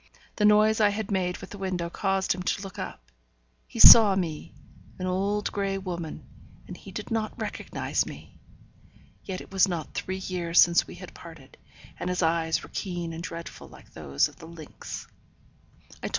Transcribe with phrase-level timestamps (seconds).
[0.37, 3.11] The noise I had made with the window caused him to look up;
[3.67, 4.51] he saw me,
[4.97, 6.27] an old grey woman,
[6.67, 8.39] and he did not recognize me!
[9.23, 11.55] Yet it was not three years since we had parted,
[11.99, 15.05] and his eyes were keen and dreadful like those of the lynx.
[15.89, 16.09] I told M.